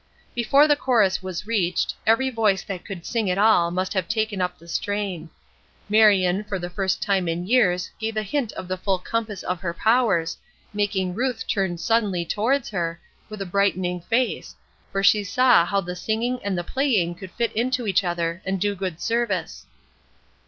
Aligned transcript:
Before 0.33 0.67
the 0.67 0.75
chorus 0.75 1.21
was 1.21 1.45
reached, 1.45 1.93
every 2.07 2.31
voice 2.31 2.63
that 2.63 2.83
could 2.83 3.05
sing 3.05 3.29
at 3.29 3.37
all 3.37 3.69
must 3.69 3.93
have 3.93 4.07
taken 4.07 4.41
up 4.41 4.57
the 4.57 4.67
strain. 4.67 5.29
Marion, 5.89 6.43
for 6.43 6.57
the 6.57 6.71
first 6.71 7.03
time 7.03 7.27
in 7.27 7.45
years 7.45 7.91
gave 7.99 8.17
a 8.17 8.23
hint 8.23 8.51
of 8.53 8.67
the 8.67 8.77
full 8.77 8.97
compass 8.97 9.43
of 9.43 9.59
her 9.59 9.75
powers, 9.75 10.39
making 10.73 11.13
Ruth 11.13 11.45
turn 11.45 11.77
suddenly 11.77 12.25
towards 12.25 12.67
her, 12.69 12.99
with 13.29 13.43
a 13.43 13.45
brightening 13.45 14.01
face, 14.01 14.55
for 14.91 15.03
she 15.03 15.23
saw 15.23 15.65
how 15.67 15.81
the 15.81 15.95
singing 15.95 16.39
and 16.43 16.57
the 16.57 16.63
playing 16.63 17.13
could 17.13 17.29
fit 17.33 17.51
into 17.53 17.85
each 17.85 18.03
other, 18.03 18.41
and 18.43 18.59
do 18.59 18.73
good 18.73 18.99
service. 18.99 19.67